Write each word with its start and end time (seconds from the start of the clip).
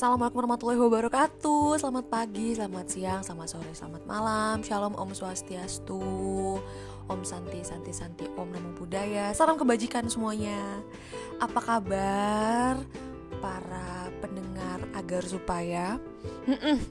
Assalamualaikum 0.00 0.40
warahmatullahi 0.40 0.80
wabarakatuh. 0.80 1.76
Selamat 1.76 2.08
pagi, 2.08 2.56
selamat 2.56 2.86
siang, 2.88 3.20
selamat 3.20 3.48
sore, 3.52 3.68
selamat 3.76 4.08
malam. 4.08 4.64
Shalom 4.64 4.96
Om 4.96 5.12
Swastiastu. 5.12 6.00
Om 7.04 7.20
Santi, 7.20 7.60
Santi, 7.60 7.92
Santi, 7.92 8.24
Om 8.24 8.48
Namo 8.48 8.72
Buddhaya. 8.72 9.28
Salam 9.36 9.60
kebajikan 9.60 10.08
semuanya. 10.08 10.56
Apa 11.36 11.60
kabar 11.60 12.80
para 13.44 14.08
pendengar 14.24 14.80
agar 14.96 15.20
supaya? 15.20 16.00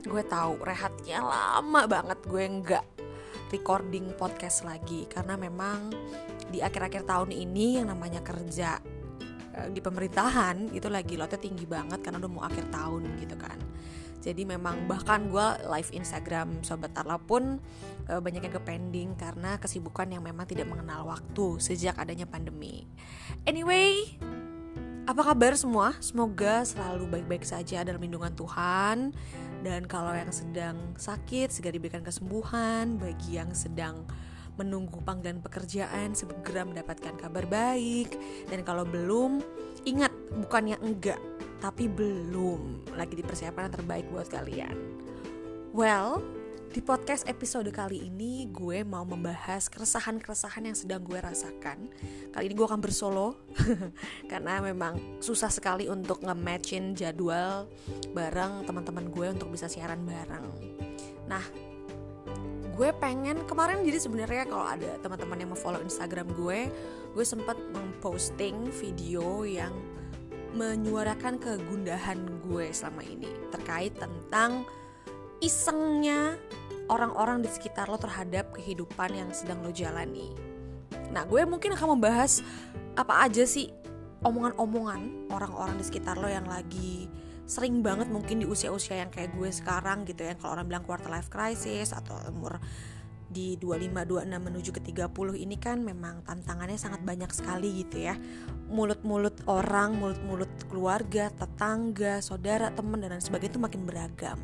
Gue 0.05 0.21
tahu 0.30 0.62
rehatnya 0.62 1.26
lama 1.26 1.89
banget 1.89 2.21
gue 2.30 2.46
nggak 2.62 2.86
recording 3.50 4.14
podcast 4.21 4.62
lagi. 4.70 5.10
Karena 5.10 5.34
memang 5.34 5.89
di 6.54 6.62
akhir-akhir 6.62 7.10
tahun 7.10 7.34
ini 7.34 7.82
yang 7.82 7.89
namanya 7.89 8.21
kerja 8.21 8.78
di 9.68 9.84
pemerintahan 9.84 10.72
itu 10.72 10.88
lagi 10.88 11.20
lotnya 11.20 11.40
tinggi 11.42 11.68
banget 11.68 12.00
karena 12.00 12.24
udah 12.24 12.32
mau 12.32 12.44
akhir 12.48 12.72
tahun 12.72 13.04
gitu 13.20 13.36
kan 13.36 13.60
jadi 14.20 14.44
memang 14.44 14.84
bahkan 14.92 15.32
gue 15.32 15.48
live 15.72 15.92
Instagram 15.96 16.60
Sobat 16.60 16.92
Tarla 16.92 17.16
pun 17.16 17.56
e, 18.04 18.14
banyak 18.20 18.44
yang 18.44 18.56
ke 18.56 18.64
pending 18.64 19.10
karena 19.16 19.56
kesibukan 19.56 20.12
yang 20.12 20.20
memang 20.20 20.44
tidak 20.44 20.68
mengenal 20.68 21.08
waktu 21.08 21.56
sejak 21.64 21.96
adanya 21.96 22.28
pandemi. 22.28 22.84
Anyway, 23.48 24.20
apa 25.08 25.24
kabar 25.24 25.56
semua? 25.56 25.96
Semoga 26.04 26.68
selalu 26.68 27.07
baik-baik 27.07 27.48
saja 27.48 27.80
dalam 27.88 28.04
lindungan 28.04 28.36
Tuhan 28.36 29.16
dan 29.64 29.88
kalau 29.88 30.12
yang 30.12 30.36
sedang 30.36 30.76
sakit 31.00 31.56
segera 31.56 31.80
diberikan 31.80 32.04
kesembuhan 32.04 33.00
bagi 33.00 33.40
yang 33.40 33.56
sedang 33.56 34.04
menunggu 34.59 35.00
panggilan 35.00 35.40
pekerjaan 35.40 36.12
segera 36.12 36.68
mendapatkan 36.68 37.16
kabar 37.16 37.48
baik. 37.48 38.12
Dan 38.52 38.68
kalau 38.68 38.84
belum 38.84 39.40
ingat 39.88 40.12
bukannya 40.36 40.76
enggak 40.84 41.20
tapi 41.64 41.88
belum. 41.88 42.92
Lagi 43.00 43.16
dipersiapkan 43.16 43.72
yang 43.72 43.76
terbaik 43.80 44.06
buat 44.12 44.28
kalian. 44.28 44.76
Well 45.72 46.40
di 46.70 46.86
podcast 46.86 47.26
episode 47.26 47.66
kali 47.74 48.14
ini 48.14 48.46
gue 48.54 48.86
mau 48.86 49.02
membahas 49.02 49.66
keresahan-keresahan 49.74 50.70
yang 50.70 50.78
sedang 50.78 51.02
gue 51.02 51.18
rasakan. 51.18 51.90
Kali 52.30 52.46
ini 52.46 52.54
gue 52.54 52.68
akan 52.70 52.78
bersolo 52.78 53.42
Karena 54.32 54.62
memang 54.62 55.18
susah 55.18 55.50
sekali 55.50 55.90
untuk 55.90 56.22
nge-matchin 56.22 56.94
jadwal 56.94 57.66
bareng 58.14 58.70
teman-teman 58.70 59.10
gue 59.10 59.28
untuk 59.34 59.50
bisa 59.50 59.66
siaran 59.66 60.06
bareng. 60.06 60.46
Nah 61.26 61.69
gue 62.80 62.96
pengen 62.96 63.44
kemarin 63.44 63.84
jadi 63.84 64.00
sebenarnya 64.00 64.48
kalau 64.48 64.64
ada 64.64 64.96
teman-teman 65.04 65.44
yang 65.44 65.52
mau 65.52 65.60
follow 65.60 65.84
Instagram 65.84 66.32
gue 66.32 66.72
gue 67.12 67.26
sempat 67.28 67.60
memposting 67.76 68.72
video 68.72 69.44
yang 69.44 69.76
menyuarakan 70.56 71.44
kegundahan 71.44 72.24
gue 72.48 72.72
selama 72.72 73.04
ini 73.04 73.28
terkait 73.52 74.00
tentang 74.00 74.64
isengnya 75.44 76.40
orang-orang 76.88 77.44
di 77.44 77.52
sekitar 77.52 77.92
lo 77.92 78.00
terhadap 78.00 78.56
kehidupan 78.56 79.14
yang 79.14 79.30
sedang 79.30 79.62
lo 79.62 79.70
jalani. 79.70 80.34
Nah, 81.14 81.22
gue 81.30 81.46
mungkin 81.46 81.78
akan 81.78 82.00
membahas 82.00 82.42
apa 82.98 83.30
aja 83.30 83.46
sih 83.46 83.70
omongan-omongan 84.26 85.32
orang-orang 85.32 85.78
di 85.80 85.86
sekitar 85.86 86.18
lo 86.18 86.28
yang 86.28 86.50
lagi 86.50 87.08
sering 87.50 87.81
banget 87.81 88.14
mungkin 88.14 88.38
di 88.38 88.45
usia-usia 88.45 89.02
yang 89.02 89.09
kayak 89.09 89.33
gue 89.33 89.50
sekarang 89.50 90.05
gitu 90.05 90.22
ya. 90.22 90.38
Kalau 90.38 90.53
orang 90.53 90.69
bilang 90.69 90.86
quarter 90.86 91.09
life 91.09 91.33
crisis 91.33 91.97
atau 91.97 92.14
umur 92.30 92.61
di 93.30 93.58
25, 93.58 93.89
26 94.05 94.25
menuju 94.38 94.69
ke 94.69 94.81
30 94.86 95.09
ini 95.38 95.58
kan 95.58 95.81
memang 95.81 96.25
tantangannya 96.25 96.77
sangat 96.77 97.02
banyak 97.02 97.30
sekali 97.33 97.81
gitu 97.86 98.05
ya. 98.05 98.14
Mulut-mulut 98.70 99.50
orang, 99.50 99.97
mulut-mulut 99.97 100.50
keluarga, 100.70 101.33
tetangga, 101.33 102.22
saudara, 102.22 102.70
teman 102.70 103.02
dan 103.02 103.17
lain 103.17 103.25
sebagainya 103.25 103.58
itu 103.58 103.61
makin 103.61 103.81
beragam. 103.86 104.38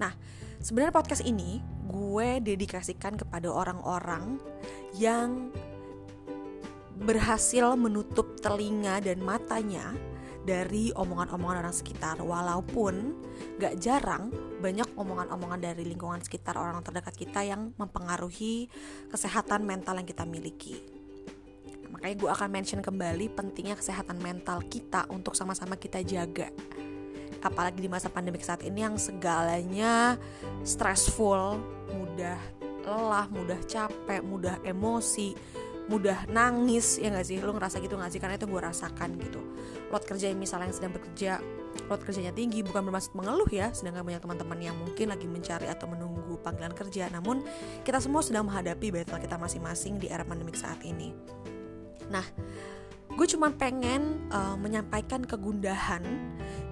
Nah 0.00 0.16
sebenarnya 0.64 0.96
podcast 0.96 1.28
ini 1.28 1.60
gue 1.84 2.40
dedikasikan 2.40 3.20
kepada 3.20 3.52
orang-orang 3.52 4.40
yang 4.96 5.52
berhasil 6.96 7.76
menutup 7.76 8.40
telinga 8.40 9.04
dan 9.04 9.20
matanya 9.20 9.92
dari 10.48 10.88
omongan-omongan 10.96 11.60
orang 11.60 11.76
sekitar. 11.76 12.16
Walaupun 12.24 13.12
gak 13.60 13.76
jarang 13.76 14.32
banyak 14.64 14.88
omongan-omongan 14.96 15.60
dari 15.60 15.84
lingkungan 15.84 16.24
sekitar 16.24 16.56
orang 16.56 16.80
terdekat 16.80 17.12
kita 17.12 17.44
yang 17.44 17.76
mempengaruhi 17.76 18.72
kesehatan 19.12 19.68
mental 19.68 20.00
yang 20.00 20.08
kita 20.08 20.24
miliki. 20.24 20.80
Nah, 21.68 21.92
makanya 21.92 22.16
gue 22.16 22.30
akan 22.32 22.48
mention 22.48 22.80
kembali 22.80 23.28
pentingnya 23.36 23.76
kesehatan 23.76 24.16
mental 24.24 24.64
kita 24.64 25.04
untuk 25.12 25.36
sama-sama 25.36 25.76
kita 25.76 26.00
jaga. 26.00 26.48
Apalagi 27.44 27.84
di 27.84 27.86
masa 27.92 28.08
pandemi 28.08 28.40
saat 28.40 28.64
ini 28.64 28.82
yang 28.82 28.96
segalanya 28.96 30.16
stressful 30.64 31.60
mudah 31.92 32.40
lelah 32.88 33.28
mudah 33.28 33.60
capek 33.68 34.24
mudah 34.24 34.56
emosi 34.64 35.36
mudah 35.88 36.28
nangis 36.28 37.00
ya 37.00 37.08
gak 37.10 37.26
sih? 37.26 37.40
Lu 37.40 37.56
ngerasa 37.56 37.80
gitu 37.80 37.96
gak 37.96 38.12
sih? 38.12 38.20
Karena 38.20 38.36
itu 38.36 38.46
gue 38.46 38.60
rasakan 38.60 39.16
gitu. 39.18 39.40
Load 39.88 40.04
kerja 40.04 40.30
misalnya 40.36 40.70
yang 40.70 40.76
sedang 40.76 40.92
bekerja 40.94 41.32
load 41.88 42.02
kerjanya 42.02 42.34
tinggi 42.34 42.60
bukan 42.66 42.90
bermaksud 42.90 43.14
mengeluh 43.14 43.46
ya 43.48 43.70
sedangkan 43.70 44.02
banyak 44.02 44.22
teman-teman 44.24 44.58
yang 44.58 44.76
mungkin 44.76 45.14
lagi 45.14 45.30
mencari 45.30 45.70
atau 45.70 45.88
menunggu 45.88 46.36
panggilan 46.44 46.76
kerja. 46.76 47.08
Namun 47.08 47.40
kita 47.82 47.98
semua 47.98 48.20
sedang 48.20 48.46
menghadapi 48.46 48.92
battle 48.92 49.20
kita 49.20 49.36
masing-masing 49.40 49.96
di 49.96 50.12
era 50.12 50.22
pandemik 50.22 50.58
saat 50.58 50.80
ini. 50.84 51.14
Nah 52.12 52.24
gue 53.08 53.26
cuma 53.26 53.50
pengen 53.50 54.30
uh, 54.30 54.54
menyampaikan 54.54 55.24
kegundahan 55.24 56.04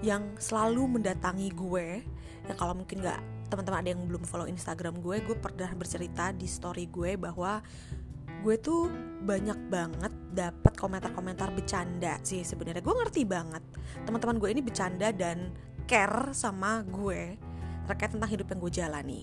yang 0.05 0.37
selalu 0.37 0.99
mendatangi 0.99 1.49
gue 1.51 2.05
ya 2.47 2.53
kalau 2.55 2.77
mungkin 2.77 3.03
gak 3.03 3.19
teman-teman 3.51 3.79
ada 3.83 3.89
yang 3.91 4.01
belum 4.07 4.23
follow 4.23 4.47
Instagram 4.47 4.99
gue 5.03 5.23
gue 5.23 5.35
pernah 5.35 5.67
bercerita 5.75 6.31
di 6.31 6.47
story 6.47 6.87
gue 6.87 7.19
bahwa 7.19 7.59
gue 8.41 8.55
tuh 8.61 8.89
banyak 9.23 9.59
banget 9.67 10.13
dapat 10.31 10.73
komentar-komentar 10.77 11.49
bercanda 11.51 12.21
sih 12.21 12.45
sebenarnya. 12.45 12.85
Gue 12.85 12.95
ngerti 12.95 13.25
banget 13.25 13.63
teman-teman 14.05 14.37
gue 14.37 14.49
ini 14.53 14.61
bercanda 14.61 15.09
dan 15.09 15.51
care 15.89 16.31
sama 16.35 16.85
gue 16.85 17.35
terkait 17.87 18.11
tentang 18.13 18.29
hidup 18.29 18.47
yang 18.53 18.59
gue 18.61 18.71
jalani. 18.71 19.21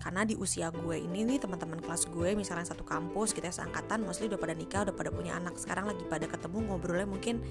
Karena 0.00 0.22
di 0.22 0.38
usia 0.38 0.70
gue 0.70 1.02
ini 1.02 1.26
nih 1.26 1.42
teman-teman 1.42 1.82
kelas 1.82 2.06
gue 2.08 2.38
misalnya 2.38 2.70
satu 2.70 2.86
kampus 2.86 3.34
kita 3.34 3.50
seangkatan 3.50 4.06
mostly 4.06 4.30
udah 4.30 4.38
pada 4.38 4.54
nikah 4.54 4.86
udah 4.86 4.94
pada 4.94 5.10
punya 5.10 5.34
anak. 5.34 5.58
Sekarang 5.58 5.90
lagi 5.90 6.06
pada 6.06 6.30
ketemu 6.30 6.70
ngobrolnya 6.70 7.08
mungkin 7.10 7.42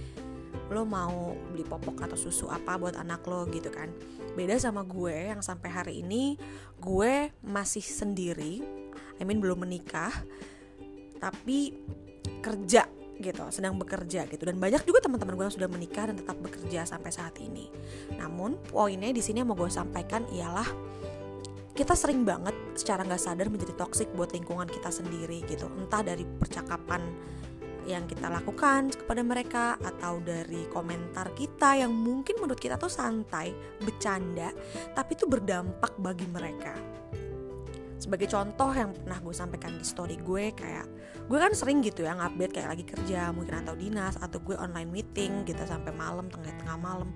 lo 0.72 0.87
mau 0.87 1.35
beli 1.51 1.67
popok 1.67 2.07
atau 2.07 2.17
susu 2.17 2.47
apa 2.49 2.79
buat 2.79 2.95
anak 2.97 3.27
lo? 3.27 3.45
gitu 3.51 3.69
kan. 3.69 3.91
Beda 4.33 4.55
sama 4.57 4.87
gue 4.87 5.35
yang 5.35 5.43
sampai 5.43 5.69
hari 5.69 5.93
ini 5.99 6.39
gue 6.79 7.29
masih 7.43 7.83
sendiri 7.83 8.63
I 9.19 9.23
mean 9.23 9.39
belum 9.39 9.63
menikah 9.63 10.11
tapi 11.20 11.74
kerja 12.42 12.86
gitu 13.20 13.48
sedang 13.52 13.80
bekerja 13.80 14.28
gitu. 14.28 14.44
Dan 14.44 14.59
banyak 14.59 14.84
juga 14.84 15.03
teman-teman 15.03 15.34
gue 15.40 15.46
yang 15.48 15.56
sudah 15.56 15.70
menikah 15.72 16.12
dan 16.12 16.16
tetap 16.20 16.38
bekerja 16.40 16.84
sampai 16.84 17.12
saat 17.12 17.36
ini. 17.40 17.72
Namun 18.20 18.59
poinnya 18.68 19.12
di 19.12 19.24
sini 19.24 19.42
yang 19.44 19.50
mau 19.52 19.58
gue 19.58 19.72
sampaikan 19.72 20.28
ialah 20.31 20.68
kita 21.76 21.92
sering 21.92 22.24
banget 22.24 22.56
secara 22.80 23.03
nggak 23.03 23.20
sadar 23.20 23.52
menjadi 23.52 23.76
toksik 23.76 24.08
buat 24.16 24.31
lingkungan 24.31 24.68
kita 24.68 24.92
sendiri 24.92 25.44
gitu. 25.48 25.68
Entah 25.76 26.03
dari 26.03 26.24
percakapan 26.24 27.03
yang 27.86 28.09
kita 28.09 28.34
lakukan 28.34 28.90
kepada 28.90 29.22
mereka 29.22 29.78
atau 29.78 30.18
dari 30.18 30.66
komentar 30.74 31.38
kita 31.38 31.78
yang 31.78 31.94
mungkin 31.94 32.42
menurut 32.42 32.58
kita 32.58 32.82
tuh 32.82 32.90
santai, 32.90 33.53
bercanda, 33.78 34.50
tapi 34.97 35.14
itu 35.14 35.30
berdampak 35.30 35.94
bagi 36.02 36.26
mereka 36.26 36.74
sebagai 37.95 38.28
contoh 38.28 38.69
yang 38.75 38.91
pernah 38.91 39.19
gue 39.23 39.35
sampaikan 39.35 39.72
di 39.79 39.85
story 39.88 40.19
gue 40.19 40.51
kayak 40.51 40.85
gue 41.25 41.38
kan 41.39 41.51
sering 41.56 41.79
gitu 41.81 42.06
ya 42.06 42.13
ngupdate 42.13 42.53
kayak 42.53 42.69
lagi 42.75 42.85
kerja 42.85 43.31
mungkin 43.31 43.66
atau 43.66 43.73
dinas 43.73 44.19
atau 44.19 44.37
gue 44.43 44.55
online 44.59 44.91
meeting 44.91 45.47
gitu 45.47 45.64
sampai 45.64 45.96
malam 45.96 46.28
tengah 46.28 46.53
tengah 46.59 46.78
malam. 46.78 47.09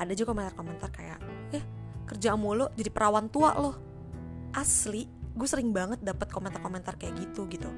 Ada 0.00 0.16
juga 0.16 0.34
komentar-komentar 0.34 0.90
kayak 0.90 1.18
eh 1.54 1.64
kerja 2.08 2.34
mulu 2.34 2.66
jadi 2.74 2.90
perawan 2.90 3.28
tua 3.28 3.54
loh. 3.54 3.76
Asli 4.56 5.06
gue 5.32 5.48
sering 5.48 5.70
banget 5.70 6.00
dapat 6.00 6.28
komentar-komentar 6.32 6.96
kayak 6.96 7.14
gitu 7.22 7.46
gitu. 7.46 7.70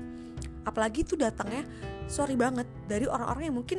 Apalagi 0.64 1.04
itu 1.04 1.18
datangnya 1.18 1.66
sorry 2.08 2.38
banget 2.38 2.64
dari 2.88 3.04
orang-orang 3.04 3.50
yang 3.50 3.56
mungkin 3.60 3.78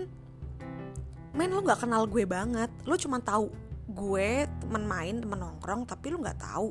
main 1.34 1.50
lo 1.50 1.64
nggak 1.64 1.88
kenal 1.88 2.06
gue 2.06 2.28
banget. 2.28 2.70
Lo 2.86 3.00
cuma 3.00 3.18
tahu 3.24 3.50
gue 3.90 4.46
teman 4.62 4.84
main 4.86 5.16
teman 5.22 5.40
nongkrong 5.42 5.86
tapi 5.88 6.14
lo 6.14 6.22
nggak 6.22 6.42
tahu 6.42 6.70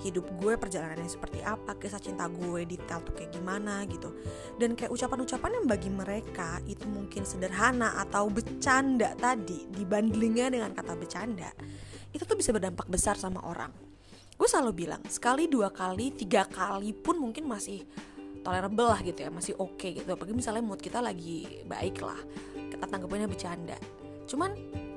hidup 0.00 0.24
gue 0.40 0.56
perjalanannya 0.56 1.10
seperti 1.10 1.44
apa 1.44 1.76
kisah 1.76 2.00
cinta 2.00 2.24
gue 2.32 2.64
detail 2.64 3.04
tuh 3.04 3.12
kayak 3.12 3.36
gimana 3.36 3.84
gitu. 3.84 4.08
Dan 4.56 4.72
kayak 4.72 4.88
ucapan-ucapan 4.94 5.60
yang 5.60 5.66
bagi 5.68 5.90
mereka 5.92 6.58
itu 6.64 6.88
mungkin 6.88 7.28
sederhana 7.28 8.00
atau 8.00 8.32
bercanda 8.32 9.12
tadi 9.20 9.68
dibandingnya 9.68 10.48
dengan 10.48 10.72
kata 10.72 10.96
bercanda 10.96 11.52
itu 12.12 12.22
tuh 12.28 12.36
bisa 12.36 12.52
berdampak 12.52 12.88
besar 12.88 13.16
sama 13.16 13.40
orang. 13.44 13.72
Gue 14.36 14.48
selalu 14.48 14.86
bilang 14.86 15.02
sekali 15.08 15.46
dua 15.48 15.68
kali 15.72 16.12
tiga 16.16 16.48
kali 16.48 16.92
pun 16.96 17.20
mungkin 17.20 17.48
masih 17.48 17.84
tolerable 18.42 18.90
lah 18.90 19.00
gitu 19.00 19.22
ya 19.22 19.30
masih 19.30 19.54
oke 19.56 19.78
okay 19.78 19.90
gitu. 20.00 20.08
Apalagi 20.12 20.34
misalnya 20.36 20.64
mood 20.64 20.80
kita 20.82 20.98
lagi 20.98 21.62
baik 21.64 22.02
lah 22.02 22.18
kita 22.72 22.84
tanggapinnya 22.88 23.28
bercanda. 23.30 23.76
Cuman 24.26 24.50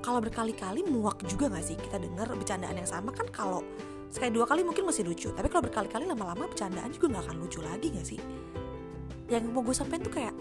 kalau 0.06 0.22
berkali-kali 0.22 0.86
muak 0.86 1.26
juga 1.26 1.50
gak 1.50 1.66
sih? 1.66 1.78
Kita 1.78 1.98
dengar 1.98 2.30
bercandaan 2.30 2.78
yang 2.78 2.90
sama 2.90 3.10
kan 3.10 3.26
kalau 3.34 3.66
sekali 4.10 4.32
dua 4.32 4.46
kali 4.48 4.62
mungkin 4.64 4.88
masih 4.88 5.04
lucu 5.04 5.30
tapi 5.36 5.48
kalau 5.52 5.68
berkali-kali 5.68 6.08
lama-lama 6.08 6.48
bercandaan 6.48 6.92
juga 6.94 7.16
nggak 7.16 7.24
akan 7.30 7.38
lucu 7.42 7.60
lagi 7.60 7.88
gak 7.92 8.08
sih? 8.08 8.20
Yang 9.26 9.44
mau 9.50 9.62
gue 9.66 9.76
sampein 9.76 10.02
tuh 10.06 10.14
kayak 10.14 10.36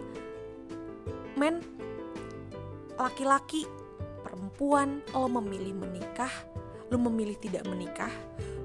men 1.34 1.60
laki-laki 2.94 3.66
perempuan 4.22 5.02
lo 5.10 5.26
memilih 5.26 5.74
menikah 5.74 6.30
lo 6.92 6.96
memilih 7.00 7.34
tidak 7.42 7.66
menikah 7.66 8.12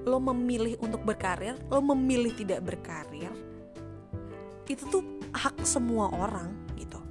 lo 0.06 0.22
memilih 0.22 0.78
untuk 0.86 1.02
berkarir 1.02 1.58
lo 1.74 1.82
memilih 1.82 2.30
tidak 2.38 2.62
berkarir 2.62 3.34
itu 4.70 4.86
tuh 4.86 5.02
hak 5.34 5.66
semua 5.66 6.14
orang 6.14 6.54
gitu. 6.78 7.02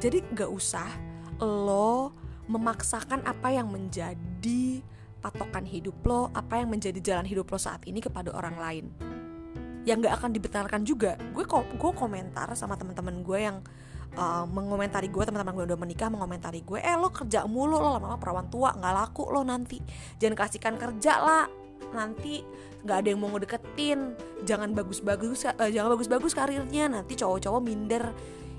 Jadi 0.00 0.24
gak 0.32 0.48
usah 0.48 0.88
lo 1.36 2.16
memaksakan 2.48 3.22
apa 3.28 3.52
yang 3.52 3.68
menjadi 3.68 4.80
patokan 5.20 5.68
hidup 5.68 5.96
lo, 6.08 6.32
apa 6.32 6.58
yang 6.58 6.72
menjadi 6.72 6.98
jalan 6.98 7.28
hidup 7.28 7.52
lo 7.52 7.60
saat 7.60 7.84
ini 7.86 8.00
kepada 8.00 8.32
orang 8.32 8.56
lain. 8.56 8.84
Yang 9.84 10.08
gak 10.08 10.14
akan 10.20 10.30
dibenarkan 10.36 10.80
juga. 10.84 11.16
Gue 11.32 11.44
gue 11.48 11.92
komentar 11.92 12.52
sama 12.56 12.76
teman-teman 12.76 13.20
gue 13.24 13.38
yang 13.38 13.60
uh, 14.16 14.44
mengomentari 14.48 15.08
gue, 15.12 15.22
teman-teman 15.24 15.54
gue 15.56 15.66
udah 15.72 15.78
menikah 15.80 16.08
mengomentari 16.08 16.64
gue, 16.64 16.80
eh 16.80 16.96
lo 16.96 17.12
kerja 17.12 17.44
mulu 17.44 17.76
lo 17.76 17.96
lama-lama 17.96 18.20
perawan 18.20 18.48
tua 18.48 18.72
nggak 18.76 18.94
laku 18.96 19.28
lo 19.28 19.44
nanti. 19.44 19.80
Jangan 20.20 20.36
kasihkan 20.36 20.74
kerja 20.80 21.12
lah 21.20 21.44
nanti 21.90 22.44
nggak 22.80 22.96
ada 22.96 23.08
yang 23.12 23.20
mau 23.20 23.30
ngedeketin 23.34 24.14
jangan 24.46 24.72
bagus-bagus 24.72 25.48
uh, 25.48 25.68
jangan 25.68 25.96
bagus-bagus 25.96 26.32
karirnya 26.32 26.88
nanti 26.88 27.18
cowok-cowok 27.18 27.60
minder 27.60 28.14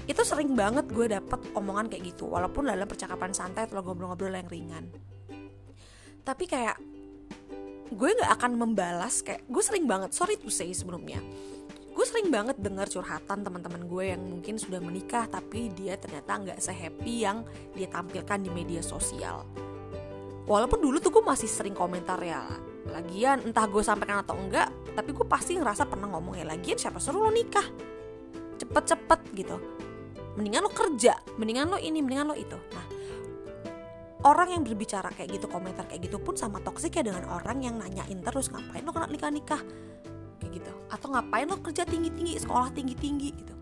itu 0.06 0.22
sering 0.26 0.54
banget 0.58 0.90
gue 0.90 1.08
dapet 1.10 1.40
omongan 1.54 1.90
kayak 1.90 2.14
gitu 2.14 2.30
walaupun 2.30 2.70
dalam 2.70 2.86
percakapan 2.86 3.32
santai 3.34 3.70
atau 3.70 3.82
ngobrol-ngobrol 3.82 4.34
yang 4.34 4.50
ringan 4.50 4.86
tapi 6.22 6.46
kayak 6.46 6.78
gue 7.92 8.10
nggak 8.10 8.32
akan 8.40 8.52
membalas 8.56 9.20
kayak 9.20 9.44
gue 9.52 9.64
sering 9.64 9.84
banget 9.84 10.16
sorry 10.16 10.40
to 10.40 10.48
say 10.48 10.72
sebelumnya 10.72 11.20
gue 11.92 12.06
sering 12.08 12.32
banget 12.32 12.56
dengar 12.56 12.88
curhatan 12.88 13.44
teman-teman 13.44 13.84
gue 13.84 14.04
yang 14.16 14.22
mungkin 14.24 14.56
sudah 14.56 14.80
menikah 14.80 15.28
tapi 15.28 15.68
dia 15.76 16.00
ternyata 16.00 16.40
nggak 16.40 16.60
sehappy 16.64 17.28
yang 17.28 17.44
dia 17.76 17.92
tampilkan 17.92 18.40
di 18.40 18.48
media 18.48 18.80
sosial. 18.80 19.44
Walaupun 20.48 20.80
dulu 20.82 20.98
tuh 21.04 21.12
gue 21.12 21.24
masih 21.24 21.52
sering 21.52 21.76
komentar 21.76 22.18
ya 22.24 22.48
lagian 22.90 23.46
entah 23.46 23.68
gue 23.70 23.84
sampaikan 23.84 24.26
atau 24.26 24.34
enggak 24.40 24.72
tapi 24.98 25.14
gue 25.14 25.28
pasti 25.28 25.60
ngerasa 25.60 25.86
pernah 25.86 26.10
ngomong 26.16 26.40
ya 26.40 26.48
lagian 26.48 26.80
siapa 26.80 26.98
suruh 26.98 27.28
lo 27.28 27.32
nikah? 27.32 27.68
Cepet-cepet 28.56 29.20
gitu. 29.36 29.60
Mendingan 30.40 30.64
lo 30.64 30.72
kerja 30.72 31.20
mendingan 31.36 31.76
lo 31.76 31.78
ini 31.78 32.00
mendingan 32.00 32.32
lo 32.32 32.36
itu. 32.40 32.56
Nah 32.72 32.86
orang 34.22 34.54
yang 34.54 34.62
berbicara 34.62 35.10
kayak 35.14 35.42
gitu 35.42 35.50
komentar 35.50 35.90
kayak 35.90 36.06
gitu 36.06 36.22
pun 36.22 36.38
sama 36.38 36.62
toksik 36.62 36.94
ya 36.94 37.04
dengan 37.06 37.26
orang 37.30 37.66
yang 37.66 37.76
nanyain 37.82 38.22
terus 38.22 38.54
ngapain 38.54 38.86
lo 38.86 38.94
kena 38.94 39.10
nikah 39.10 39.32
nikah 39.34 39.62
kayak 40.38 40.52
gitu. 40.62 40.72
Atau 40.94 41.10
ngapain 41.14 41.50
lo 41.50 41.58
kerja 41.58 41.84
tinggi 41.88 42.14
tinggi 42.14 42.34
sekolah 42.38 42.70
tinggi 42.74 42.96
tinggi 42.98 43.30
gitu. 43.34 43.56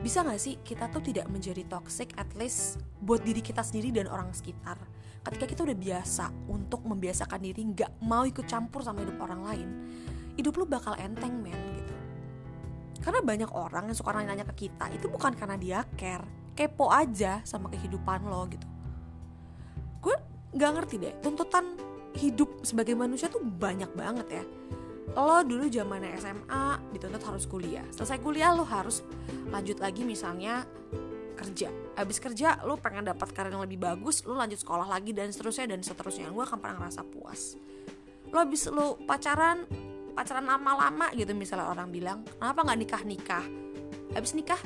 Bisa 0.00 0.24
gak 0.24 0.40
sih 0.40 0.56
kita 0.64 0.88
tuh 0.88 1.04
tidak 1.04 1.28
menjadi 1.28 1.60
toxic 1.68 2.16
at 2.16 2.32
least 2.32 2.80
buat 3.04 3.20
diri 3.20 3.44
kita 3.44 3.60
sendiri 3.60 3.92
dan 3.92 4.08
orang 4.08 4.32
sekitar? 4.32 4.80
Ketika 5.20 5.44
kita 5.44 5.60
udah 5.68 5.76
biasa 5.76 6.32
untuk 6.48 6.80
membiasakan 6.88 7.44
diri 7.44 7.60
nggak 7.76 8.00
mau 8.08 8.24
ikut 8.24 8.48
campur 8.48 8.80
sama 8.80 9.04
hidup 9.04 9.20
orang 9.20 9.40
lain 9.44 9.68
hidup 10.40 10.56
lu 10.56 10.64
bakal 10.64 10.96
enteng 10.96 11.36
men 11.44 11.52
gitu. 11.76 11.94
Karena 13.04 13.20
banyak 13.20 13.52
orang 13.52 13.92
yang 13.92 13.96
suka 13.96 14.16
nanya-nanya 14.16 14.48
ke 14.48 14.68
kita 14.68 14.88
itu 14.88 15.04
bukan 15.12 15.36
karena 15.36 15.60
dia 15.60 15.84
care. 16.00 16.24
Kepo 16.56 16.88
aja 16.88 17.44
sama 17.44 17.68
kehidupan 17.68 18.24
lo 18.24 18.48
gitu 18.48 18.79
gue 20.00 20.16
nggak 20.56 20.70
ngerti 20.76 20.94
deh 20.98 21.14
tuntutan 21.22 21.78
hidup 22.18 22.66
sebagai 22.66 22.98
manusia 22.98 23.30
tuh 23.30 23.42
banyak 23.42 23.90
banget 23.94 24.42
ya. 24.42 24.44
Lo 25.14 25.42
dulu 25.42 25.66
zaman 25.66 26.06
SMA 26.18 26.64
dituntut 26.94 27.22
harus 27.22 27.44
kuliah. 27.46 27.86
Selesai 27.94 28.18
kuliah 28.22 28.54
lo 28.54 28.66
harus 28.66 29.02
lanjut 29.50 29.78
lagi 29.78 30.02
misalnya 30.02 30.66
kerja. 31.38 31.70
Abis 31.98 32.18
kerja 32.18 32.62
lo 32.66 32.78
pengen 32.78 33.06
dapat 33.06 33.30
karir 33.30 33.54
yang 33.54 33.62
lebih 33.62 33.78
bagus 33.78 34.22
lo 34.26 34.38
lanjut 34.38 34.58
sekolah 34.58 34.86
lagi 34.86 35.14
dan 35.14 35.30
seterusnya 35.30 35.70
dan 35.70 35.80
seterusnya. 35.82 36.30
Gue 36.30 36.42
akan 36.42 36.58
pernah 36.58 36.82
ngerasa 36.82 37.02
puas. 37.06 37.54
Lo 38.30 38.38
abis 38.42 38.70
lo 38.70 38.98
pacaran 39.06 39.66
pacaran 40.14 40.46
lama-lama 40.46 41.14
gitu 41.14 41.30
misalnya 41.32 41.70
orang 41.70 41.88
bilang 41.94 42.26
kenapa 42.26 42.66
nggak 42.66 42.78
nikah 42.82 43.02
nikah 43.06 43.44
habis 44.10 44.34
nikah 44.34 44.58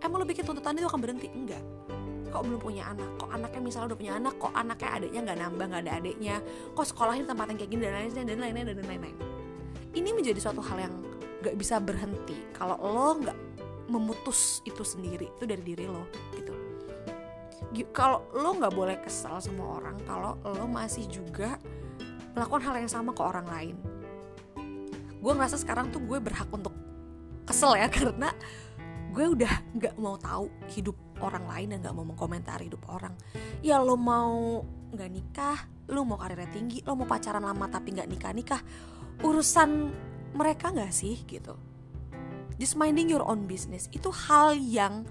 emang 0.00 0.24
lo 0.24 0.26
bikin 0.26 0.42
tuntutan 0.42 0.76
itu 0.76 0.88
akan 0.88 1.00
berhenti? 1.04 1.28
Enggak 1.28 1.75
kok 2.36 2.44
belum 2.44 2.60
punya 2.60 2.84
anak 2.92 3.10
kok 3.16 3.30
anaknya 3.32 3.60
misalnya 3.64 3.86
udah 3.88 3.98
punya 4.04 4.12
anak 4.20 4.34
kok 4.36 4.52
anaknya 4.52 4.90
adiknya 4.92 5.20
nggak 5.24 5.38
nambah 5.40 5.64
nggak 5.72 5.82
ada 5.88 5.92
adiknya 5.96 6.36
kok 6.76 6.86
sekolahnya 6.92 7.22
di 7.24 7.28
tempat 7.32 7.46
yang 7.48 7.58
kayak 7.64 7.70
gini 7.72 7.80
dan 7.80 7.94
lain-lain 7.96 8.26
dan 8.28 8.38
lain-lain 8.44 8.66
dan 8.68 8.86
lain-lain. 8.92 9.16
Ini 9.96 10.08
menjadi 10.12 10.40
suatu 10.44 10.60
hal 10.60 10.78
yang 10.84 10.94
nggak 11.40 11.56
bisa 11.56 11.80
berhenti 11.80 12.36
kalau 12.52 12.76
lo 12.76 13.08
nggak 13.24 13.38
memutus 13.88 14.60
itu 14.68 14.84
sendiri 14.84 15.32
itu 15.32 15.44
dari 15.48 15.62
diri 15.64 15.88
lo 15.88 16.04
gitu. 16.36 16.52
Kalau 17.96 18.28
lo 18.36 18.50
nggak 18.60 18.74
boleh 18.76 18.96
kesal 19.00 19.40
sama 19.40 19.80
orang 19.80 19.96
kalau 20.04 20.36
lo 20.44 20.68
masih 20.68 21.08
juga 21.08 21.56
melakukan 22.36 22.68
hal 22.68 22.84
yang 22.84 22.92
sama 22.92 23.16
ke 23.16 23.22
orang 23.24 23.48
lain. 23.48 23.76
Gue 25.24 25.32
ngerasa 25.32 25.56
sekarang 25.56 25.88
tuh 25.88 26.04
gue 26.04 26.20
berhak 26.20 26.52
untuk 26.52 26.76
kesel 27.48 27.80
ya 27.80 27.88
karena 27.96 28.28
gue 29.16 29.24
udah 29.24 29.54
nggak 29.72 29.94
mau 29.96 30.20
tahu 30.20 30.52
hidup 30.76 31.05
orang 31.20 31.44
lain 31.48 31.66
dan 31.72 31.78
nggak 31.84 31.94
mau 31.96 32.06
mengkomentari 32.06 32.68
hidup 32.68 32.82
orang. 32.88 33.14
Ya 33.64 33.80
lo 33.80 33.96
mau 33.96 34.64
nggak 34.92 35.10
nikah 35.10 35.58
lo 35.86 36.02
mau 36.02 36.18
karirnya 36.18 36.50
tinggi 36.50 36.82
lo 36.82 36.98
mau 36.98 37.06
pacaran 37.06 37.42
lama 37.42 37.66
tapi 37.70 37.94
nggak 37.94 38.08
nikah 38.10 38.32
nikah. 38.34 38.60
Urusan 39.22 39.90
mereka 40.36 40.74
nggak 40.74 40.92
sih 40.92 41.24
gitu? 41.24 41.56
Just 42.56 42.76
minding 42.80 43.08
your 43.12 43.24
own 43.24 43.44
business. 43.44 43.88
Itu 43.92 44.12
hal 44.12 44.56
yang 44.56 45.04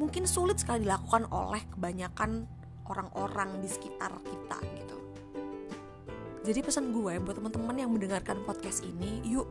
mungkin 0.00 0.24
sulit 0.24 0.60
sekali 0.60 0.84
dilakukan 0.84 1.28
oleh 1.28 1.64
kebanyakan 1.72 2.48
orang-orang 2.88 3.60
di 3.60 3.68
sekitar 3.68 4.12
kita 4.24 4.58
gitu. 4.80 4.96
Jadi 6.40 6.60
pesan 6.64 6.88
gue 6.96 7.20
buat 7.20 7.36
teman-teman 7.36 7.76
yang 7.76 7.92
mendengarkan 7.92 8.40
podcast 8.48 8.80
ini, 8.80 9.20
yuk 9.28 9.44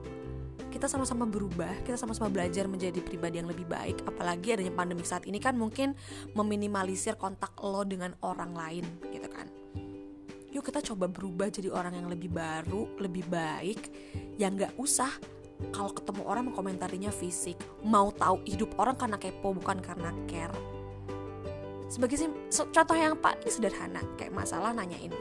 kita 0.79 0.87
sama-sama 0.87 1.27
berubah, 1.27 1.83
kita 1.83 1.99
sama-sama 1.99 2.31
belajar 2.31 2.63
menjadi 2.71 3.03
pribadi 3.03 3.43
yang 3.43 3.51
lebih 3.51 3.67
baik. 3.67 3.99
Apalagi 4.07 4.55
adanya 4.55 4.71
pandemi 4.71 5.03
saat 5.03 5.27
ini 5.27 5.35
kan 5.35 5.59
mungkin 5.59 5.91
meminimalisir 6.39 7.19
kontak 7.19 7.51
lo 7.59 7.83
dengan 7.83 8.15
orang 8.23 8.55
lain, 8.55 8.87
gitu 9.11 9.27
kan. 9.27 9.51
Yuk 10.55 10.63
kita 10.63 10.79
coba 10.79 11.11
berubah 11.11 11.51
jadi 11.51 11.67
orang 11.67 11.99
yang 11.99 12.07
lebih 12.07 12.31
baru, 12.31 12.95
lebih 12.95 13.27
baik, 13.27 13.91
yang 14.39 14.55
gak 14.55 14.71
usah 14.79 15.11
kalau 15.75 15.91
ketemu 15.91 16.23
orang 16.23 16.47
mengkomentarinya 16.47 17.11
fisik, 17.11 17.59
mau 17.83 18.15
tahu 18.15 18.39
hidup 18.47 18.71
orang 18.79 18.95
karena 18.95 19.19
kepo 19.19 19.51
bukan 19.51 19.83
karena 19.83 20.15
care. 20.31 20.55
Sebagai 21.91 22.23
contoh 22.55 22.95
yang 22.95 23.19
paling 23.19 23.51
sederhana, 23.51 23.99
kayak 24.15 24.31
masalah 24.31 24.71
nanyain 24.71 25.11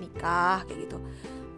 nikah 0.00 0.64
kayak 0.64 0.88
gitu 0.88 0.96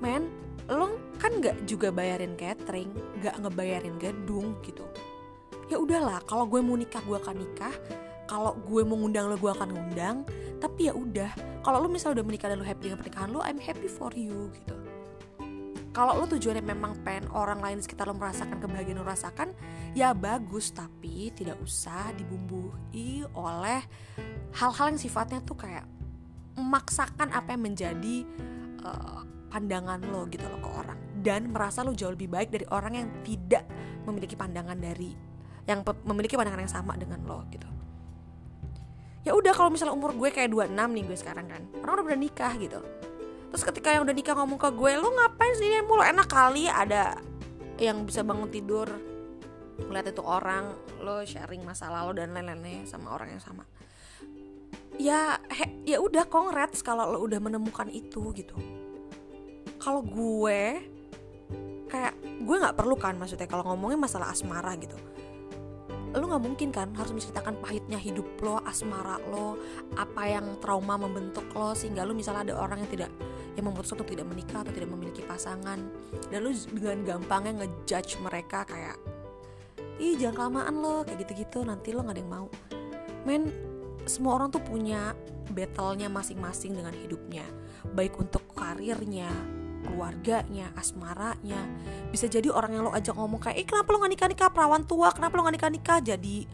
men 0.03 0.27
lo 0.71 0.99
kan 1.19 1.43
nggak 1.43 1.67
juga 1.67 1.91
bayarin 1.91 2.39
catering 2.39 2.91
nggak 3.19 3.35
ngebayarin 3.43 3.97
gedung 3.99 4.59
gitu. 4.63 4.87
Ya 5.67 5.81
udahlah 5.81 6.21
kalau 6.29 6.45
gue 6.47 6.61
mau 6.61 6.77
nikah 6.77 7.03
gue 7.03 7.17
akan 7.19 7.37
nikah. 7.41 7.75
Kalau 8.31 8.55
gue 8.55 8.83
mau 8.87 8.97
ngundang 8.97 9.29
lo 9.29 9.37
gue 9.37 9.51
akan 9.51 9.69
ngundang. 9.75 10.17
Tapi 10.63 10.87
ya 10.87 10.95
udah 10.95 11.31
kalau 11.67 11.83
lo 11.83 11.89
misalnya 11.91 12.23
udah 12.23 12.27
menikah 12.27 12.49
dan 12.51 12.63
lo 12.63 12.67
happy 12.67 12.91
dengan 12.91 12.99
pernikahan 13.03 13.29
lo 13.35 13.41
I'm 13.43 13.59
happy 13.59 13.91
for 13.91 14.15
you 14.15 14.53
gitu. 14.55 14.75
Kalau 15.93 16.17
lo 16.17 16.25
tujuannya 16.25 16.65
memang 16.65 17.05
pengen 17.05 17.29
orang 17.37 17.61
lain 17.61 17.77
di 17.81 17.85
sekitar 17.85 18.09
lo 18.09 18.17
merasakan 18.17 18.57
kebahagiaan 18.63 19.03
lo 19.03 19.05
rasakan 19.05 19.53
ya 19.93 20.17
bagus. 20.17 20.73
Tapi 20.73 21.35
tidak 21.37 21.61
usah 21.61 22.15
dibumbui 22.17 23.27
oleh 23.37 23.81
hal-hal 24.57 24.87
yang 24.95 25.01
sifatnya 25.01 25.45
tuh 25.45 25.59
kayak 25.59 25.85
memaksakan 26.57 27.33
apa 27.33 27.57
yang 27.57 27.65
menjadi 27.69 28.17
uh, 28.83 29.23
pandangan 29.53 30.01
lo 30.09 30.27
gitu 30.31 30.47
loh 30.47 30.61
ke 30.61 30.71
orang. 30.71 30.99
Dan 31.23 31.51
merasa 31.55 31.83
lo 31.83 31.95
jauh 31.95 32.15
lebih 32.15 32.31
baik 32.31 32.51
dari 32.51 32.67
orang 32.71 32.93
yang 32.99 33.09
tidak 33.23 33.65
memiliki 34.07 34.35
pandangan 34.35 34.79
dari 34.79 35.15
yang 35.63 35.87
memiliki 36.03 36.35
pandangan 36.35 36.61
yang 36.67 36.73
sama 36.73 36.99
dengan 36.99 37.23
lo 37.23 37.47
gitu. 37.51 37.69
Ya 39.23 39.39
udah 39.39 39.55
kalau 39.55 39.71
misalnya 39.71 39.95
umur 39.95 40.19
gue 40.19 40.35
kayak 40.35 40.51
26 40.51 40.75
nih 40.75 41.05
gue 41.07 41.19
sekarang 41.19 41.47
kan 41.47 41.63
orang 41.79 42.03
udah 42.03 42.07
udah 42.11 42.19
nikah 42.19 42.53
gitu. 42.59 42.81
Terus 43.55 43.63
ketika 43.69 43.95
yang 43.95 44.03
udah 44.03 44.17
nikah 44.17 44.35
ngomong 44.35 44.59
ke 44.59 44.69
gue 44.75 44.93
lo 44.99 45.09
ngapain 45.15 45.55
sih 45.55 45.71
ini? 45.71 45.79
Mulu 45.87 46.03
enak 46.03 46.27
kali 46.27 46.67
ada 46.67 47.15
yang 47.79 48.03
bisa 48.03 48.27
bangun 48.27 48.51
tidur 48.51 48.91
ngeliat 49.79 50.13
itu 50.13 50.23
orang 50.23 50.71
lo 51.03 51.25
sharing 51.25 51.65
masalah 51.65 52.07
lo 52.07 52.13
dan 52.15 52.31
lain-lainnya 52.37 52.87
sama 52.87 53.17
orang 53.17 53.35
yang 53.35 53.43
sama 53.43 53.65
ya 55.01 55.41
he, 55.51 55.97
ya 55.97 55.99
udah 55.99 56.29
congrats 56.29 56.85
kalau 56.85 57.11
lo 57.11 57.19
udah 57.25 57.41
menemukan 57.43 57.89
itu 57.89 58.31
gitu. 58.37 58.55
Kalau 59.83 60.05
gue 60.05 60.79
kayak 61.91 62.15
gue 62.41 62.57
nggak 62.57 62.77
perlu 62.77 62.97
kan 62.97 63.19
maksudnya 63.19 63.51
kalau 63.51 63.67
ngomongin 63.73 63.99
masalah 63.99 64.31
asmara 64.31 64.73
gitu. 64.79 64.97
Lo 66.13 66.29
nggak 66.29 66.45
mungkin 66.45 66.69
kan 66.71 66.93
harus 66.93 67.13
menceritakan 67.17 67.59
pahitnya 67.65 67.97
hidup 67.97 68.29
lo 68.45 68.61
asmara 68.69 69.17
lo 69.33 69.57
apa 69.97 70.23
yang 70.29 70.61
trauma 70.61 71.01
membentuk 71.01 71.49
lo 71.57 71.73
sehingga 71.73 72.05
lo 72.05 72.13
misalnya 72.13 72.53
ada 72.53 72.55
orang 72.61 72.85
yang 72.85 72.91
tidak 72.93 73.11
yang 73.57 73.69
memutuskan 73.69 74.01
untuk 74.01 74.13
tidak 74.13 74.29
menikah 74.29 74.65
atau 74.65 74.73
tidak 74.73 74.91
memiliki 74.93 75.25
pasangan 75.25 75.81
dan 76.29 76.39
lo 76.41 76.53
dengan 76.53 77.01
gampangnya 77.05 77.65
ngejudge 77.65 78.21
mereka 78.21 78.65
kayak 78.69 78.97
ih 80.01 80.17
jangan 80.17 80.49
kelamaan 80.49 80.75
lo 80.81 81.05
kayak 81.05 81.25
gitu-gitu 81.25 81.65
nanti 81.65 81.97
lo 81.97 82.05
nggak 82.05 82.17
ada 82.17 82.23
yang 82.23 82.33
mau. 82.33 82.49
Men 83.23 83.72
semua 84.07 84.39
orang 84.39 84.51
tuh 84.51 84.63
punya 84.63 85.15
battle-nya 85.53 86.09
masing-masing 86.09 86.75
dengan 86.75 86.95
hidupnya. 86.97 87.45
Baik 87.93 88.19
untuk 88.19 88.47
karirnya 88.55 89.29
keluarganya, 89.83 90.71
asmaranya. 90.79 91.59
Bisa 92.09 92.31
jadi 92.31 92.49
orang 92.49 92.79
yang 92.79 92.83
lo 92.87 92.93
ajak 92.95 93.19
ngomong 93.19 93.43
kayak 93.43 93.57
eh 93.59 93.67
kenapa 93.67 93.91
lo 93.91 93.99
gak 94.01 94.13
nikah 94.15 94.29
nikah 94.31 94.49
perawan 94.55 94.87
tua 94.87 95.11
kenapa 95.11 95.35
lo 95.35 95.43
gak 95.45 95.57
nikah 95.59 95.73
nikah 95.75 95.99
jadi 95.99 96.47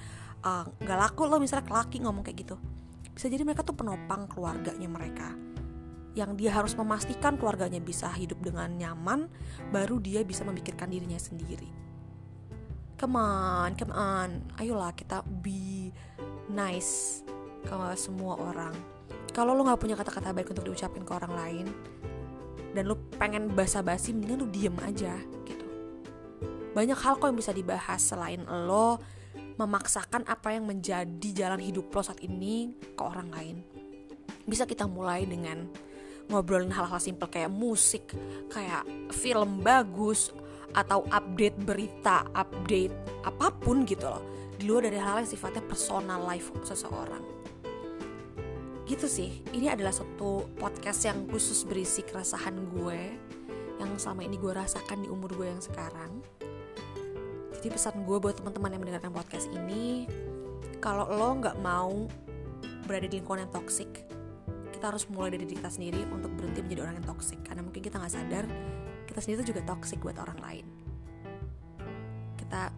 uh, 0.43 0.65
gak 0.81 0.99
laku 0.99 1.29
lo 1.29 1.37
misalnya 1.37 1.69
kelaki 1.69 2.01
ngomong 2.01 2.25
kayak 2.25 2.49
gitu. 2.49 2.57
Bisa 3.13 3.29
jadi 3.29 3.45
mereka 3.45 3.63
tuh 3.63 3.77
penopang 3.77 4.27
keluarganya 4.27 4.89
mereka. 4.89 5.37
Yang 6.17 6.31
dia 6.41 6.51
harus 6.51 6.73
memastikan 6.75 7.37
keluarganya 7.37 7.79
bisa 7.79 8.09
hidup 8.17 8.41
dengan 8.43 8.73
nyaman 8.75 9.29
baru 9.71 10.01
dia 10.01 10.25
bisa 10.25 10.43
memikirkan 10.43 10.89
dirinya 10.91 11.21
sendiri. 11.21 11.69
Come 12.99 13.15
on 13.21 13.77
come 13.77 13.95
on. 13.95 14.43
Ayolah 14.59 14.91
kita 14.97 15.23
be 15.23 15.93
nice 16.51 17.23
ke 17.65 17.77
semua 17.99 18.39
orang. 18.39 18.75
Kalau 19.39 19.55
lo 19.55 19.63
nggak 19.63 19.79
punya 19.79 19.95
kata-kata 19.95 20.35
baik 20.35 20.51
untuk 20.51 20.67
diucapin 20.67 21.07
ke 21.07 21.13
orang 21.15 21.33
lain 21.37 21.67
dan 22.75 22.91
lu 22.91 22.99
pengen 23.17 23.55
basa-basi 23.55 24.11
mendingan 24.11 24.45
lu 24.45 24.49
diem 24.51 24.77
aja 24.83 25.15
gitu. 25.47 25.67
Banyak 26.75 26.99
hal 26.99 27.17
kok 27.17 27.31
yang 27.31 27.39
bisa 27.39 27.55
dibahas 27.55 28.03
selain 28.03 28.43
lo 28.45 28.99
memaksakan 29.59 30.27
apa 30.27 30.55
yang 30.55 30.67
menjadi 30.67 31.29
jalan 31.35 31.63
hidup 31.63 31.91
lo 31.91 32.03
saat 32.03 32.23
ini 32.23 32.75
ke 32.95 33.03
orang 33.03 33.31
lain. 33.31 33.57
Bisa 34.43 34.67
kita 34.67 34.87
mulai 34.91 35.23
dengan 35.23 35.67
ngobrolin 36.29 36.75
hal-hal 36.75 37.01
simpel 37.01 37.31
kayak 37.31 37.51
musik 37.51 38.13
kayak 38.53 38.85
film 39.15 39.63
bagus 39.65 40.35
atau 40.77 41.07
update 41.09 41.57
berita 41.63 42.29
update 42.37 43.23
apa 43.23 43.55
pun 43.55 43.87
gitu 43.87 44.07
loh. 44.07 44.23
Di 44.59 44.67
luar 44.67 44.91
dari 44.91 44.99
hal-hal 44.99 45.23
yang 45.23 45.31
sifatnya 45.31 45.63
personal 45.63 46.27
life 46.27 46.51
seseorang 46.67 47.38
gitu 48.89 49.05
sih. 49.05 49.45
Ini 49.53 49.77
adalah 49.77 49.93
satu 49.93 50.49
podcast 50.57 51.05
yang 51.05 51.29
khusus 51.29 51.69
berisi 51.69 52.01
keresahan 52.01 52.57
gue 52.73 53.01
yang 53.77 53.93
selama 54.01 54.25
ini 54.25 54.41
gue 54.41 54.49
rasakan 54.49 55.05
di 55.05 55.13
umur 55.13 55.29
gue 55.37 55.45
yang 55.45 55.61
sekarang. 55.61 56.25
Jadi 57.53 57.69
pesan 57.69 58.09
gue 58.09 58.17
buat 58.17 58.41
teman-teman 58.41 58.73
yang 58.73 58.81
mendengarkan 58.81 59.13
podcast 59.13 59.53
ini 59.53 60.09
kalau 60.81 61.05
lo 61.05 61.37
nggak 61.37 61.61
mau 61.61 62.09
berada 62.89 63.05
di 63.05 63.21
lingkungan 63.21 63.45
yang 63.45 63.53
toksik 63.53 64.09
kita 64.73 64.95
harus 64.95 65.11
mulai 65.11 65.35
dari 65.35 65.45
diri 65.45 65.59
kita 65.59 65.75
sendiri 65.75 66.07
untuk 66.09 66.31
berhenti 66.39 66.63
menjadi 66.63 66.87
orang 66.87 67.03
yang 67.03 67.09
toksik 67.11 67.43
karena 67.43 67.67
mungkin 67.67 67.83
kita 67.83 67.99
nggak 67.99 68.15
sadar 68.15 68.47
kita 69.11 69.19
sendiri 69.19 69.43
itu 69.43 69.51
juga 69.53 69.63
toksik 69.69 69.99
buat 70.01 70.17
orang 70.23 70.39
lain. 70.39 70.67
Kita 72.39 72.73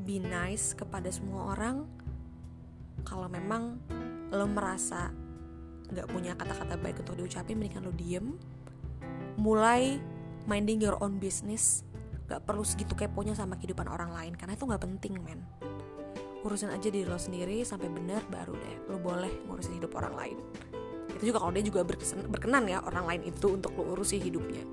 be 0.00 0.18
nice 0.18 0.72
kepada 0.72 1.12
semua 1.12 1.52
orang 1.52 1.84
kalau 3.04 3.28
memang 3.28 3.78
lo 4.34 4.46
merasa 4.50 5.10
nggak 5.94 6.08
punya 6.10 6.32
kata-kata 6.34 6.74
baik 6.80 7.04
untuk 7.04 7.20
diucapin 7.20 7.60
mendingan 7.60 7.84
lo 7.86 7.92
diem. 7.94 8.34
Mulai 9.38 9.98
minding 10.46 10.82
your 10.82 10.98
own 11.00 11.18
business. 11.22 11.86
Gak 12.24 12.48
perlu 12.48 12.64
segitu 12.64 12.96
keponya 12.96 13.36
sama 13.36 13.60
kehidupan 13.60 13.84
orang 13.84 14.08
lain 14.08 14.32
karena 14.32 14.56
itu 14.56 14.64
nggak 14.64 14.80
penting 14.80 15.20
men. 15.20 15.44
Urusin 16.40 16.72
aja 16.72 16.88
diri 16.88 17.04
lo 17.04 17.20
sendiri 17.20 17.60
sampai 17.64 17.88
bener 17.92 18.24
baru 18.28 18.56
deh 18.56 18.76
lo 18.88 18.96
boleh 18.96 19.44
ngurusin 19.44 19.76
hidup 19.76 19.92
orang 19.96 20.14
lain. 20.16 20.38
Itu 21.12 21.30
juga 21.30 21.44
kalau 21.44 21.52
dia 21.52 21.64
juga 21.64 21.84
berkesan, 21.84 22.26
berkenan 22.32 22.64
ya 22.64 22.80
orang 22.80 23.04
lain 23.04 23.22
itu 23.28 23.52
untuk 23.52 23.76
lo 23.76 23.92
urusi 23.92 24.16
hidupnya. 24.16 24.64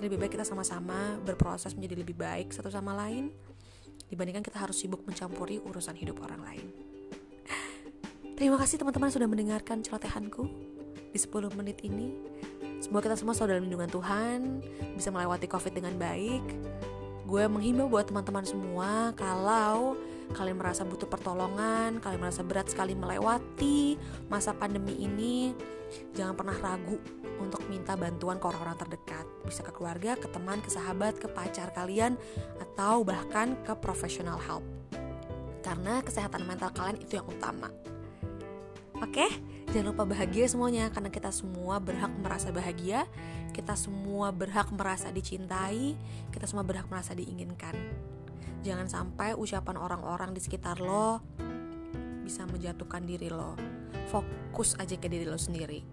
Lebih 0.00 0.16
baik 0.16 0.36
kita 0.36 0.44
sama-sama 0.48 1.20
berproses 1.20 1.76
menjadi 1.76 2.00
lebih 2.00 2.16
baik 2.16 2.52
satu 2.52 2.72
sama 2.72 2.96
lain 2.96 3.32
dibandingkan 4.08 4.44
kita 4.44 4.60
harus 4.60 4.80
sibuk 4.80 5.02
mencampuri 5.04 5.58
urusan 5.60 5.96
hidup 5.98 6.22
orang 6.22 6.40
lain 6.40 6.85
Terima 8.36 8.60
kasih 8.60 8.76
teman-teman 8.76 9.08
sudah 9.08 9.24
mendengarkan 9.24 9.80
celotehanku 9.80 10.44
di 11.08 11.16
10 11.16 11.56
menit 11.56 11.80
ini. 11.80 12.12
Semoga 12.84 13.08
kita 13.08 13.16
semua 13.16 13.32
selalu 13.32 13.48
dalam 13.48 13.64
lindungan 13.64 13.88
Tuhan, 13.88 14.40
bisa 14.92 15.08
melewati 15.08 15.48
COVID 15.48 15.72
dengan 15.72 15.96
baik. 15.96 16.44
Gue 17.24 17.48
menghimbau 17.48 17.88
buat 17.88 18.12
teman-teman 18.12 18.44
semua 18.44 19.16
kalau 19.16 19.96
kalian 20.36 20.60
merasa 20.60 20.84
butuh 20.84 21.08
pertolongan, 21.08 21.96
kalian 22.04 22.20
merasa 22.20 22.44
berat 22.44 22.68
sekali 22.68 22.92
melewati 22.92 23.96
masa 24.28 24.52
pandemi 24.52 25.00
ini, 25.00 25.56
jangan 26.12 26.36
pernah 26.36 26.60
ragu 26.60 27.00
untuk 27.40 27.64
minta 27.72 27.96
bantuan 27.96 28.36
ke 28.36 28.44
orang-orang 28.52 28.76
terdekat. 28.76 29.24
Bisa 29.48 29.64
ke 29.64 29.72
keluarga, 29.72 30.12
ke 30.12 30.28
teman, 30.28 30.60
ke 30.60 30.68
sahabat, 30.68 31.16
ke 31.16 31.24
pacar 31.32 31.72
kalian, 31.72 32.20
atau 32.60 33.00
bahkan 33.00 33.56
ke 33.64 33.72
professional 33.80 34.36
help. 34.44 34.62
Karena 35.64 36.04
kesehatan 36.04 36.44
mental 36.44 36.68
kalian 36.76 37.00
itu 37.00 37.16
yang 37.16 37.24
utama. 37.32 37.72
Oke, 38.96 39.28
jangan 39.76 39.92
lupa 39.92 40.08
bahagia 40.08 40.48
semuanya 40.48 40.88
karena 40.88 41.12
kita 41.12 41.28
semua 41.28 41.76
berhak 41.76 42.08
merasa 42.16 42.48
bahagia, 42.48 43.04
kita 43.52 43.76
semua 43.76 44.32
berhak 44.32 44.72
merasa 44.72 45.12
dicintai, 45.12 45.92
kita 46.32 46.48
semua 46.48 46.64
berhak 46.64 46.88
merasa 46.88 47.12
diinginkan. 47.12 47.76
Jangan 48.64 48.88
sampai 48.88 49.36
ucapan 49.36 49.76
orang-orang 49.76 50.32
di 50.32 50.40
sekitar 50.40 50.80
lo 50.80 51.20
bisa 52.24 52.48
menjatuhkan 52.48 53.04
diri 53.04 53.28
lo. 53.28 53.52
Fokus 54.08 54.72
aja 54.80 54.96
ke 54.96 55.12
diri 55.12 55.28
lo 55.28 55.36
sendiri. 55.36 55.84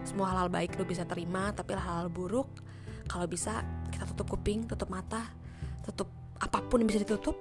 Semua 0.00 0.32
hal-hal 0.32 0.48
baik 0.48 0.80
lo 0.80 0.88
bisa 0.88 1.04
terima, 1.04 1.52
tapi 1.52 1.76
hal-hal 1.76 2.08
buruk 2.08 2.48
kalau 3.04 3.28
bisa 3.28 3.60
kita 3.92 4.08
tutup 4.16 4.32
kuping, 4.32 4.64
tutup 4.64 4.88
mata, 4.88 5.28
tutup 5.84 6.08
apa 6.40 6.64
pun 6.64 6.80
yang 6.80 6.88
bisa 6.88 7.04
ditutup 7.04 7.36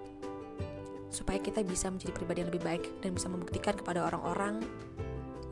supaya 1.10 1.42
kita 1.42 1.66
bisa 1.66 1.90
menjadi 1.90 2.14
pribadi 2.14 2.46
yang 2.46 2.50
lebih 2.54 2.64
baik 2.66 2.84
dan 3.02 3.18
bisa 3.18 3.28
membuktikan 3.30 3.74
kepada 3.78 4.06
orang-orang 4.06 4.62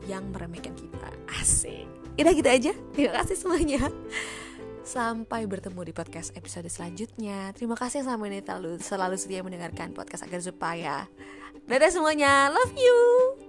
yang 0.06 0.24
meremehkan 0.32 0.72
kita. 0.74 1.10
Asik. 1.38 1.86
Udah 2.18 2.34
gitu 2.34 2.50
aja. 2.50 2.72
Terima 2.94 3.12
kasih 3.22 3.36
semuanya. 3.38 3.82
Sampai 4.82 5.44
bertemu 5.44 5.84
di 5.84 5.92
podcast 5.92 6.32
episode 6.32 6.66
selanjutnya. 6.72 7.52
Terima 7.52 7.76
kasih 7.76 8.02
sama 8.02 8.24
ini 8.26 8.40
selalu, 8.40 8.80
selalu 8.80 9.16
setia 9.20 9.44
mendengarkan 9.44 9.92
podcast 9.92 10.24
agar 10.24 10.40
supaya. 10.40 11.04
Dadah 11.68 11.92
semuanya. 11.92 12.48
Love 12.48 12.74
you. 12.74 13.47